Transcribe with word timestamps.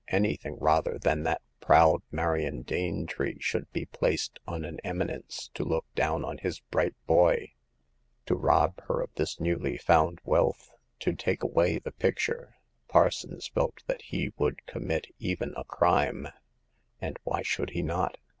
—anything 0.07 0.55
rather 0.59 0.97
than 0.97 1.21
that 1.21 1.43
proud 1.59 2.01
Marion 2.09 2.63
Danetree 2.63 3.39
should 3.39 3.71
be 3.71 3.81
The 3.81 3.85
Fifth 3.85 3.91
Customer. 3.91 4.31
149 4.45 4.47
placed 4.47 4.47
on 4.47 4.65
an 4.65 4.79
eminence 4.83 5.49
to 5.53 5.63
look 5.63 5.85
down 5.93 6.25
on 6.25 6.39
his 6.39 6.59
bright 6.59 6.95
boy. 7.05 7.51
To 8.25 8.33
rob 8.33 8.81
her 8.87 8.99
of 9.01 9.13
this 9.13 9.39
newly 9.39 9.77
found 9.77 10.17
wealth— 10.23 10.73
to 11.01 11.13
take 11.13 11.43
away 11.43 11.77
the 11.77 11.91
picture— 11.91 12.55
Parsons 12.87 13.45
felt 13.49 13.83
that 13.85 14.01
he 14.01 14.31
would 14.39 14.65
commit 14.65 15.05
even 15.19 15.53
a 15.55 15.63
crime. 15.65 16.29
And 16.99 17.19
why 17.25 17.43
should 17.43 17.69
he 17.69 17.83
not 17.83 18.17